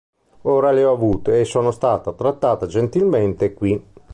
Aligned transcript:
Ora 0.47 0.71
le 0.71 0.83
ho 0.83 0.93
avute 0.93 1.39
e 1.39 1.45
sono 1.45 1.69
stata 1.69 2.13
trattata 2.13 2.65
gentilmente 2.65 3.53
qui. 3.53 3.79